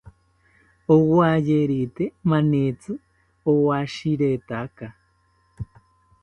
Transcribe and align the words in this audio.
Owayerite 0.95 2.05
manitzi 2.29 2.91
owashiretaka 3.51 4.85